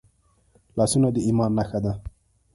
[0.77, 1.93] لاسونه د ایمان نښه ده